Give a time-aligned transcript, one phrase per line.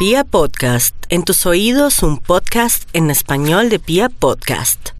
[0.00, 4.92] Pia Podcast, en tus oídos un podcast en español de Pia Podcast.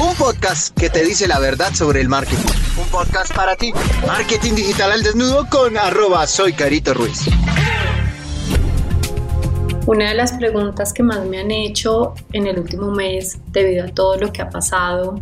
[0.00, 2.48] Un podcast que te dice la verdad sobre el marketing.
[2.76, 3.72] Un podcast para ti.
[4.04, 7.30] Marketing digital al desnudo con arroba soy Carito Ruiz.
[9.86, 13.88] Una de las preguntas que más me han hecho en el último mes debido a
[13.88, 15.20] todo lo que ha pasado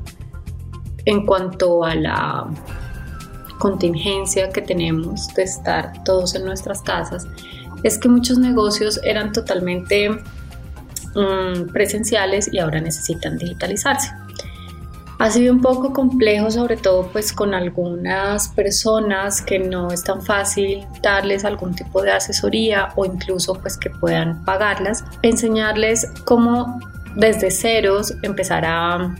[1.04, 2.46] en cuanto a la
[3.58, 7.26] contingencia que tenemos de estar todos en nuestras casas
[7.86, 14.10] es que muchos negocios eran totalmente mm, presenciales y ahora necesitan digitalizarse.
[15.18, 20.20] Ha sido un poco complejo, sobre todo pues con algunas personas que no es tan
[20.20, 26.80] fácil darles algún tipo de asesoría o incluso pues que puedan pagarlas, enseñarles cómo
[27.14, 29.14] desde ceros empezar a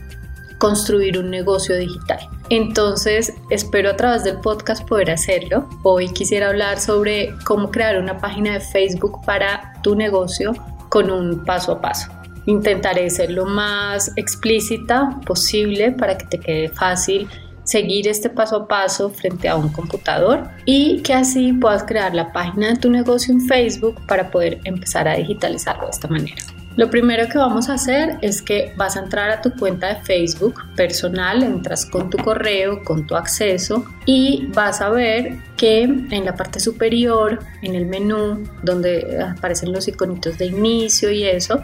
[0.57, 2.19] construir un negocio digital.
[2.49, 5.67] Entonces, espero a través del podcast poder hacerlo.
[5.83, 10.53] Hoy quisiera hablar sobre cómo crear una página de Facebook para tu negocio
[10.89, 12.11] con un paso a paso.
[12.45, 17.27] Intentaré ser lo más explícita posible para que te quede fácil
[17.67, 22.31] seguir este paso a paso frente a un computador y que así puedas crear la
[22.31, 26.56] página de tu negocio en Facebook para poder empezar a digitalizarlo de esta manera.
[26.77, 29.95] Lo primero que vamos a hacer es que vas a entrar a tu cuenta de
[30.03, 36.23] Facebook personal, entras con tu correo, con tu acceso y vas a ver que en
[36.23, 41.63] la parte superior, en el menú, donde aparecen los iconitos de inicio y eso,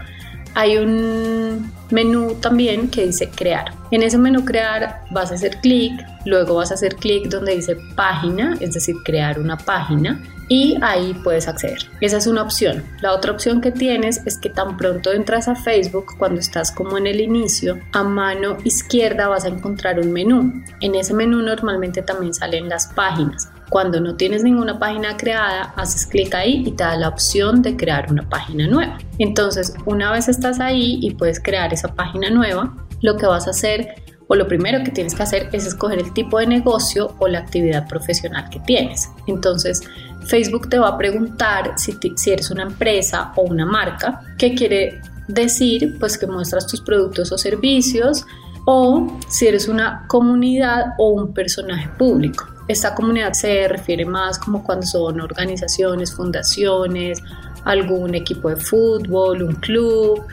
[0.55, 3.73] hay un menú también que dice crear.
[3.91, 5.93] En ese menú crear vas a hacer clic,
[6.25, 11.13] luego vas a hacer clic donde dice página, es decir, crear una página y ahí
[11.23, 11.79] puedes acceder.
[12.01, 12.83] Esa es una opción.
[13.01, 16.97] La otra opción que tienes es que tan pronto entras a Facebook, cuando estás como
[16.97, 20.63] en el inicio, a mano izquierda vas a encontrar un menú.
[20.81, 23.49] En ese menú normalmente también salen las páginas.
[23.69, 27.75] Cuando no tienes ninguna página creada, haces clic ahí y te da la opción de
[27.75, 28.97] crear una página nueva.
[29.19, 33.51] Entonces, una vez estás ahí y puedes crear esa página nueva, lo que vas a
[33.51, 33.95] hacer
[34.27, 37.39] o lo primero que tienes que hacer es escoger el tipo de negocio o la
[37.39, 39.09] actividad profesional que tienes.
[39.27, 39.81] Entonces,
[40.25, 45.01] Facebook te va a preguntar si, si eres una empresa o una marca, ¿qué quiere
[45.27, 45.97] decir?
[45.99, 48.25] Pues que muestras tus productos o servicios
[48.65, 52.45] o si eres una comunidad o un personaje público.
[52.67, 57.21] Esta comunidad se refiere más como cuando son organizaciones, fundaciones,
[57.65, 60.25] algún equipo de fútbol, un club,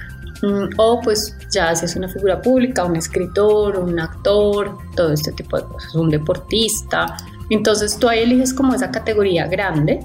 [0.43, 5.33] mm, o pues ya si es una figura pública, un escritor, un actor, todo este
[5.33, 7.17] tipo de cosas, un deportista.
[7.51, 10.01] Entonces tú ahí eliges como esa categoría grande,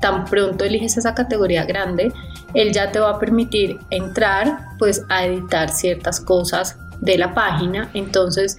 [0.00, 2.12] tan pronto eliges esa categoría grande,
[2.54, 7.90] él ya te va a permitir entrar pues a editar ciertas cosas de la página,
[7.94, 8.58] entonces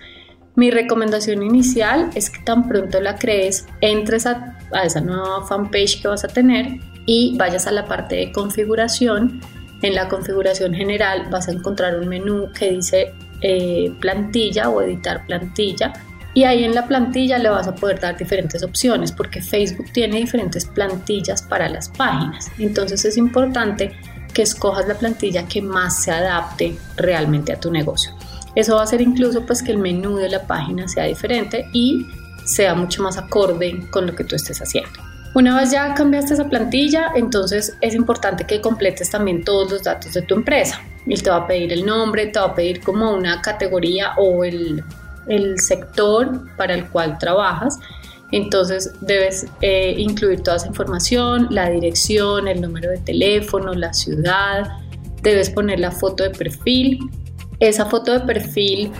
[0.60, 6.10] mi recomendación inicial es que tan pronto la crees, entres a, esa nueva fanpage que
[6.10, 9.40] vas a tener y vayas a la parte de configuración.
[9.82, 15.26] En la configuración general vas a encontrar un menú que dice eh, plantilla o editar
[15.26, 15.94] plantilla
[16.34, 20.18] y ahí en la plantilla le vas a poder dar diferentes opciones porque Facebook tiene
[20.18, 22.52] diferentes plantillas para las páginas.
[22.60, 23.94] Entonces es importante
[24.34, 28.14] que escojas la plantilla que más se adapte realmente a tu negocio.
[28.56, 32.06] Eso va a hacer incluso pues que el menú de la página sea diferente y
[32.46, 35.00] sea mucho más acorde con lo que tú estés haciendo.
[35.36, 40.14] Una vez ya cambiaste esa plantilla, entonces es importante que completes también todos los datos
[40.14, 40.82] de tu empresa.
[41.06, 44.44] Él te va a pedir el nombre, te va a pedir como una categoría o
[44.44, 44.84] el,
[45.28, 47.80] el sector para el cual trabajas.
[48.32, 54.68] Entonces debes eh, incluir toda esa información, la dirección, el número de teléfono, la ciudad,
[55.22, 57.00] debes poner la foto de perfil
[57.60, 58.92] esa foto de perfil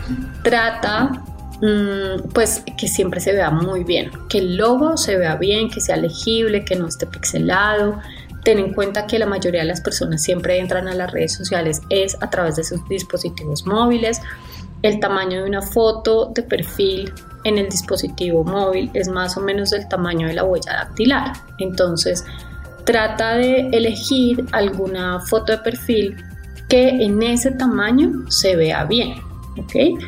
[0.44, 1.24] trata
[1.62, 5.82] mm, pues que siempre se vea muy bien, que el logo se vea bien, que
[5.82, 8.00] sea legible, que no esté pixelado.
[8.44, 11.82] Ten en cuenta que la mayoría de las personas siempre entran a las redes sociales
[11.90, 14.22] es a través de sus dispositivos móviles.
[14.82, 17.12] El tamaño de una foto de perfil
[17.44, 21.34] en el dispositivo móvil es más o menos del tamaño de la huella dactilar.
[21.58, 22.24] Entonces,
[22.86, 26.16] trata de elegir alguna foto de perfil
[26.70, 29.16] que en ese tamaño se vea bien,
[29.58, 30.00] ¿ok?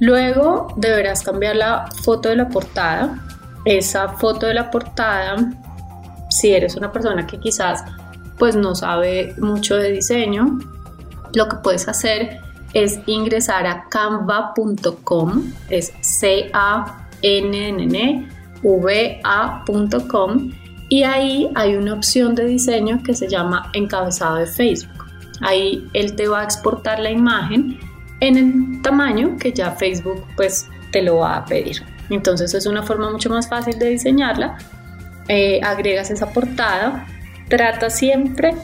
[0.00, 3.18] Luego deberás cambiar la foto de la portada.
[3.64, 5.36] Esa foto de la portada,
[6.28, 7.84] si eres una persona que quizás
[8.38, 10.58] pues no sabe mucho de diseño,
[11.34, 12.40] lo que puedes hacer
[12.74, 18.28] es ingresar a canva.com, es c a n n n
[18.62, 20.50] v a.com
[20.88, 25.01] y ahí hay una opción de diseño que se llama encabezado de Facebook.
[25.42, 27.78] Ahí él te va a exportar la imagen
[28.20, 31.82] en el tamaño que ya Facebook pues te lo va a pedir.
[32.10, 34.58] Entonces es una forma mucho más fácil de diseñarla.
[35.28, 37.06] Eh, agregas esa portada,
[37.48, 38.54] trata siempre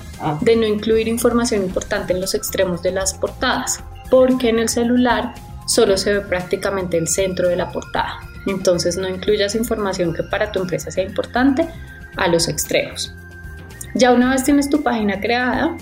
[0.41, 5.35] de no incluir información importante en los extremos de las portadas, porque en el celular
[5.67, 8.21] solo se ve prácticamente el centro de la portada.
[8.47, 11.69] Entonces no incluyas información que para tu empresa sea importante
[12.17, 13.15] a los extremos.
[13.95, 15.77] Ya una vez tienes tu página creada,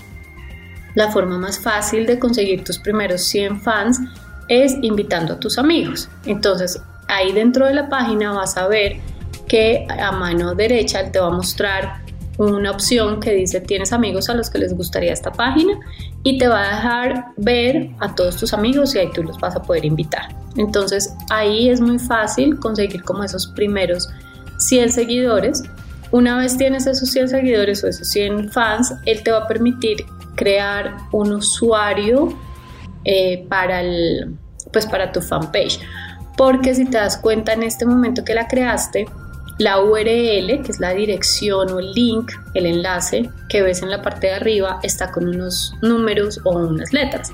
[0.97, 3.99] la forma más fácil de conseguir tus primeros 100 fans
[4.47, 6.09] es invitando a tus amigos.
[6.25, 8.97] Entonces ahí dentro de la página vas a ver
[9.47, 12.01] que a mano derecha te va a mostrar
[12.39, 15.79] una opción que dice tienes amigos a los que les gustaría esta página
[16.23, 19.55] y te va a dejar ver a todos tus amigos y ahí tú los vas
[19.55, 20.35] a poder invitar.
[20.55, 24.09] Entonces ahí es muy fácil conseguir como esos primeros
[24.57, 25.61] 100 seguidores.
[26.09, 30.03] Una vez tienes esos 100 seguidores o esos 100 fans, él te va a permitir
[30.37, 32.29] crear un usuario
[33.03, 34.37] eh, para, el,
[34.71, 35.81] pues para tu fanpage.
[36.37, 39.07] Porque si te das cuenta en este momento que la creaste,
[39.57, 44.01] la URL, que es la dirección o el link, el enlace que ves en la
[44.01, 47.33] parte de arriba, está con unos números o unas letras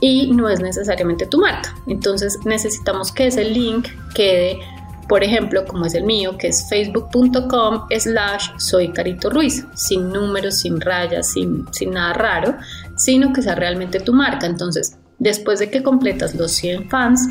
[0.00, 1.74] y no es necesariamente tu marca.
[1.86, 4.58] Entonces necesitamos que ese link quede,
[5.08, 10.60] por ejemplo, como es el mío, que es facebook.com slash soy Carito Ruiz, sin números,
[10.60, 12.56] sin rayas, sin, sin nada raro,
[12.96, 14.46] sino que sea realmente tu marca.
[14.46, 17.28] Entonces, después de que completas los 100 fans,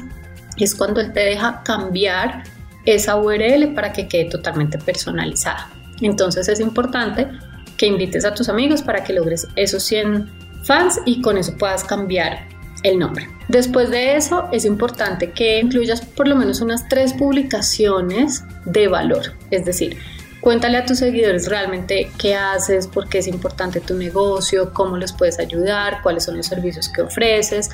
[0.58, 2.44] es cuando él te deja cambiar
[2.86, 5.70] esa URL para que quede totalmente personalizada.
[6.02, 7.28] Entonces es importante
[7.78, 10.30] que invites a tus amigos para que logres esos 100
[10.64, 12.48] fans y con eso puedas cambiar
[12.86, 13.28] el nombre.
[13.48, 19.34] Después de eso es importante que incluyas por lo menos unas tres publicaciones de valor,
[19.50, 19.98] es decir,
[20.40, 25.14] cuéntale a tus seguidores realmente qué haces, por qué es importante tu negocio, cómo les
[25.14, 27.72] puedes ayudar, cuáles son los servicios que ofreces,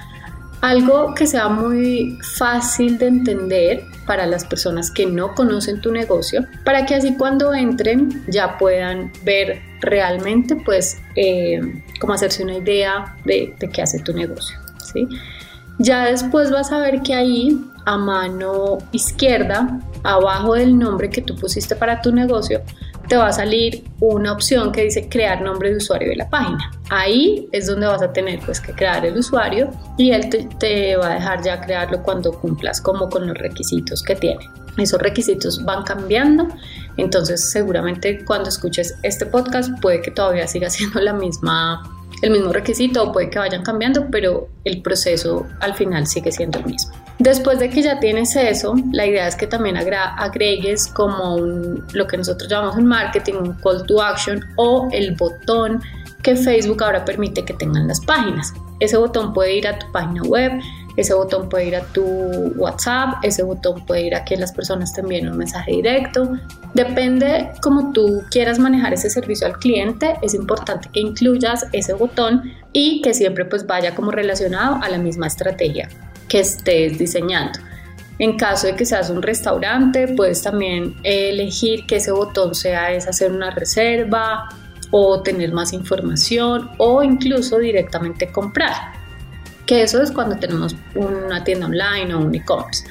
[0.61, 6.45] algo que sea muy fácil de entender para las personas que no conocen tu negocio,
[6.63, 11.59] para que así cuando entren ya puedan ver realmente, pues, eh,
[11.99, 14.57] cómo hacerse una idea de, de qué hace tu negocio.
[15.79, 21.35] Ya después vas a ver que ahí a mano izquierda, abajo del nombre que tú
[21.35, 22.61] pusiste para tu negocio,
[23.07, 26.71] te va a salir una opción que dice crear nombre de usuario de la página.
[26.89, 31.07] Ahí es donde vas a tener pues que crear el usuario y él te, va
[31.07, 34.49] a dejar ya crearlo cuando cumplas como con los requisitos que tiene.
[34.77, 36.47] Esos requisitos van cambiando,
[36.95, 41.83] entonces seguramente cuando escuches este podcast puede que todavía siga siendo la misma
[42.21, 46.59] el mismo requisito o puede que vayan cambiando, pero el proceso al final sigue siendo
[46.59, 46.91] el mismo.
[47.19, 52.17] Después de que ya tienes eso, la idea es que también agregues como lo que
[52.17, 55.81] nosotros llamamos en marketing un call to action o el botón
[56.23, 58.53] que Facebook ahora permite que tengan las páginas.
[58.79, 60.53] Ese botón puede ir a tu página web,
[60.97, 62.03] ese botón puede ir a tu
[62.55, 66.37] WhatsApp, ese botón puede ir a que las personas te envíen un mensaje directo.
[66.73, 72.43] Depende cómo tú quieras manejar ese servicio al cliente, es importante que incluyas ese botón
[72.73, 75.89] y que siempre pues vaya como relacionado a la misma estrategia
[76.27, 77.59] que estés diseñando.
[78.19, 83.07] En caso de que seas un restaurante, puedes también elegir que ese botón sea es
[83.07, 84.47] hacer una reserva
[84.91, 89.00] o tener más información o incluso directamente comprar
[89.71, 92.83] que eso es cuando tenemos una tienda online o un e-commerce.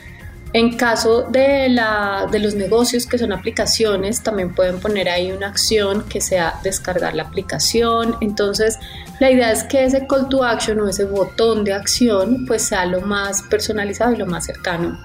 [0.54, 5.48] En caso de, la, de los negocios que son aplicaciones, también pueden poner ahí una
[5.48, 8.16] acción que sea descargar la aplicación.
[8.22, 8.78] Entonces,
[9.20, 12.86] la idea es que ese call to action o ese botón de acción pues sea
[12.86, 14.98] lo más personalizado y lo más cercano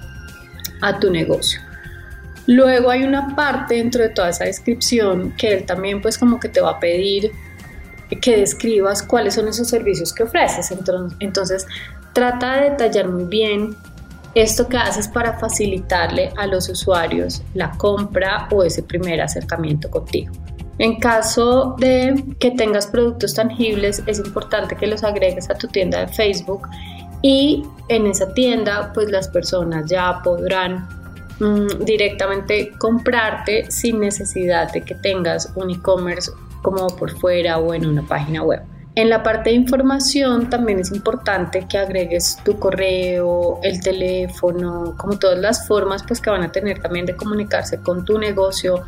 [0.79, 1.59] a tu negocio.
[2.47, 6.47] Luego hay una parte dentro de toda esa descripción que él también pues como que
[6.47, 7.33] te va a pedir
[8.21, 10.71] que describas cuáles son esos servicios que ofreces.
[11.19, 11.67] Entonces,
[12.13, 13.75] trata de detallar muy bien
[14.35, 20.33] esto que haces para facilitarle a los usuarios la compra o ese primer acercamiento contigo.
[20.77, 26.01] En caso de que tengas productos tangibles, es importante que los agregues a tu tienda
[26.01, 26.67] de Facebook
[27.21, 30.85] y en esa tienda pues las personas ya podrán
[31.39, 36.29] mm, directamente comprarte sin necesidad de que tengas un e-commerce
[36.65, 38.63] como por fuera o en una página web.
[38.95, 45.19] En la parte de información también es importante que agregues tu correo, el teléfono, como
[45.19, 48.81] todas las formas pues que van a tener también de comunicarse con tu negocio,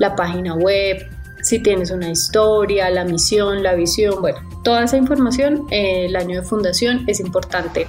[0.00, 1.08] la página web,
[1.40, 6.40] si tienes una historia, la misión, la visión, bueno, toda esa información, eh, el año
[6.40, 7.86] de fundación es importante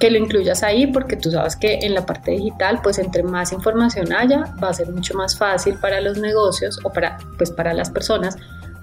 [0.00, 3.52] que lo incluyas ahí porque tú sabes que en la parte digital pues entre más
[3.52, 7.74] información haya va a ser mucho más fácil para los negocios o para pues para
[7.74, 8.38] las personas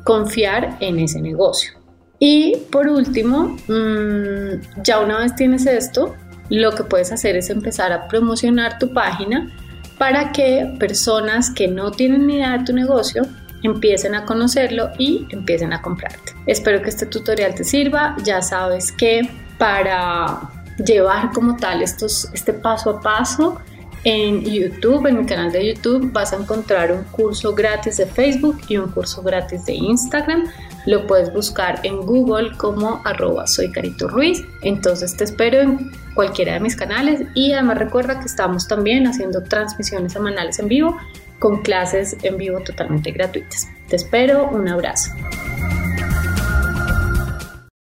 [0.08, 1.74] confiar en ese negocio.
[2.18, 6.16] Y por último, mm, ya una vez tienes esto,
[6.50, 9.52] lo que puedes hacer es empezar a promocionar tu página
[9.98, 13.24] para que personas que no tienen ni idea de tu negocio
[13.64, 16.32] empiecen a conocerlo y empiecen a comprarte.
[16.46, 18.16] Espero que este tutorial te sirva.
[18.24, 20.40] Ya sabes que para
[20.86, 23.60] llevar como tal estos, este paso a paso,
[24.04, 28.60] en YouTube, en mi canal de YouTube, vas a encontrar un curso gratis de Facebook
[28.68, 30.46] y un curso gratis de Instagram.
[30.86, 34.44] Lo puedes buscar en Google como arroba soy Carito Ruiz.
[34.62, 39.44] Entonces te espero en cualquiera de mis canales y además recuerda que estamos también haciendo
[39.44, 40.98] transmisiones semanales en vivo
[41.40, 43.68] con clases en vivo totalmente gratuitas.
[43.88, 45.12] Te espero, un abrazo.